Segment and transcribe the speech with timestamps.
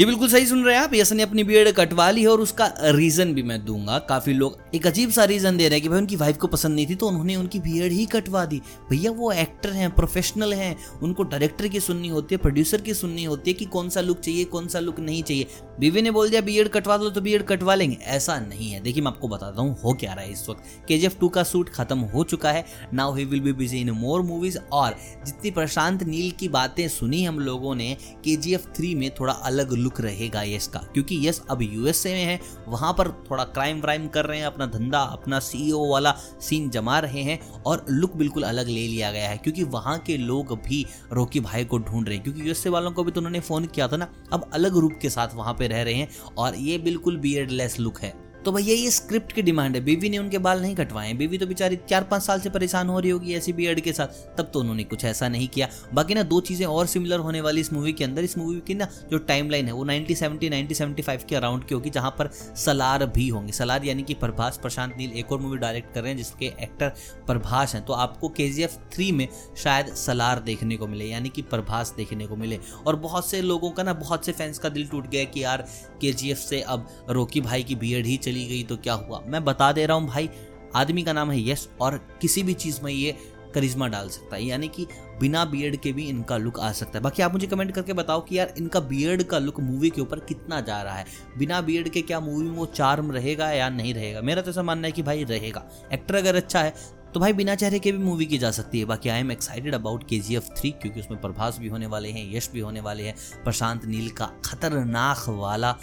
[0.00, 2.40] जी, बिल्कुल सही सुन रहे हैं आप। यस ने अपनी बियर्ड कटवा ली है और
[2.40, 5.88] उसका रीजन भी मैं दूँगा। काफ़ी लोग एक अजीब सा रीजन दे रहे हैं कि
[5.88, 8.60] भाई उनकी वाइफ को पसंद नहीं थी तो उन्होंने उनकी बियर्ड ही कटवा दी।
[8.90, 13.24] भैया, वो एक्टर हैं प्रोफेशनल हैं। उनको डायरेक्टर की सुननी होती है प्रोड्यूसर की सुननी
[13.24, 15.46] होती है कि कौन सा लुक चाहिए, कौन सा लुक नहीं चाहिए।
[15.80, 19.02] बीवी ने बोल दिया बियर्ड कटवा दो तो बियर्ड कटवा लेंगे। ऐसा नहीं है। देखिए,
[19.02, 21.98] मैं आपको बताता हूँ, हो क्या रहा है इस वक्त। के जी का सूट खत्म
[21.98, 22.64] हो चुका है।
[22.94, 24.96] Now he will be busy in more movies और
[25.26, 29.32] जितनी प्रशांत नील की बातें सुनी हम लोगों ने के जी एफ़ थ्री में थोड़ा
[29.32, 33.80] अलग लुक रहेगा यस का क्योंकि यस अब यूएसए में है, वहाँ पर थोड़ा क्राइम
[33.80, 37.84] व्राइम कर रहे हैं, अपना धंधा, अपना सीईओ e वाला सीन जमा रहे हैं और
[37.90, 41.78] लुक बिल्कुल अलग ले लिया गया है, क्योंकि वहाँ के लोग भी रोकी भाई को
[41.80, 44.50] ढूंढ रहे हैं। क्योंकि यूएसए वालों को भी तो उन्होंने फ़ोन किया था ना, अब
[44.54, 48.29] अलग रूप के साथ वहाँ पे रह रहे हैं और ये बिल्कुल बियर्डलेस लुक है।
[48.44, 51.46] तो भैया ये स्क्रिप्ट की डिमांड है। बीवी ने उनके बाल नहीं कटवाए। बीवी तो
[51.46, 54.60] बेचारी चार पाँच साल से परेशान हो रही होगी ऐसी बियर्ड के साथ। तब तो
[54.60, 57.92] उन्होंने कुछ ऐसा नहीं किया। बाकी ना दो चीज़ें और सिमिलर होने वाली इस मूवी
[57.92, 61.20] के अंदर। इस मूवी की ना जो टाइमलाइन है, वो ninety seventy ninety seventy five
[61.28, 65.12] के अराउंड की होगी, जहाँ पर सलार भी होंगे। सलार यानी कि प्रभास, प्रशांत नील
[65.12, 66.88] एक और मूवी डायरेक्ट कर रहे हैं, जिसके एक्टर
[67.26, 71.94] प्रभास हैं। तो आपको के जी में शायद सलार देखने को मिले, यानी कि प्रभास
[71.96, 75.10] देखने को मिले। और बहुत से लोगों का ना, बहुत से फैंस का दिल टूट
[75.10, 75.66] गया कि यार
[76.04, 79.22] के से अब रोकी भाई की बियर्ड ही चली गई तो क्या हुआ?
[79.26, 80.30] मैं बता दे रहा हूँ, भाई,
[80.76, 83.16] आदमी का नाम है यश और किसी भी चीज़ में ये
[83.54, 84.86] करिश्मा डाल सकता है। यानी कि
[85.20, 88.20] बिना बियर्ड के भी इनका लुक आ सकता है। बाकी आप मुझे कमेंट करके बताओ
[88.20, 91.04] कि यार इनका बियर्ड का लुक मूवी के ऊपर कितना जा रहा है।
[91.38, 94.20] बिना बियर्ड के क्या मूवी में वो चार्म रहेगा या नहीं रहेगा?
[94.20, 96.74] मेरा तो ऐसा मानना है कि भाई रहेगा। एक्टर अगर अच्छा है
[97.14, 99.74] तो भाई बिना चेहरे के भी मूवी की जा सकती है। बाकी आई एम एक्साइटेड
[99.74, 102.80] अबाउट के जी एफ़ थ्री क्योंकि उसमें प्रभास भी होने वाले हैं, यश भी होने
[102.80, 103.14] वाले हैं,
[103.44, 105.76] प्रशांत नील का खतरनाक वाला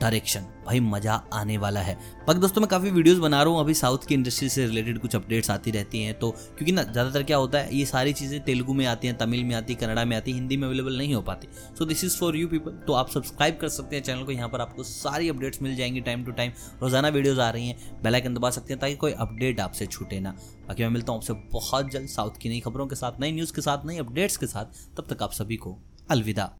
[0.00, 1.94] डायरेक्शन भाई, मज़ा आने वाला है।
[2.26, 5.14] बाकी दोस्तों, मैं काफ़ी वीडियोस बना रहा हूँ। अभी साउथ की इंडस्ट्री से रिलेटेड कुछ
[5.16, 8.74] अपडेट्स आती रहती हैं। तो क्योंकि ना, ज़्यादातर क्या होता है, ये सारी चीज़ें तेलुगु
[8.74, 11.48] में आती हैं, तमिल में आती कन्नड़ा में आती हिंदी में अवेलेबल नहीं हो पाती।
[11.78, 14.48] So this is for you people तो आप सब्सक्राइब कर सकते हैं चैनल को। यहाँ
[14.48, 16.52] पर आपको सारी अपडेट्स मिल जाएँगी टाइम टू टाइम
[16.82, 20.36] रोज़ाना वीडियोज़ आ रही हैं। बेलाइकन दबा सकते हैं ताकि कोई अपडेट आपसे छूटे ना।
[20.68, 23.54] बाकी मैं मिलता हूँ आपसे बहुत जल्द साउथ की नई खबरों के साथ, नई न्यूज़
[23.54, 25.78] के साथ, नई अपडेट्स के साथ। तब तक आप सभी को
[26.10, 26.52] अलविदा।